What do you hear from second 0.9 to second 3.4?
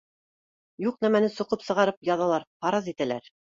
нәмәне соҡоп сығарып яҙалар, фараз итәләр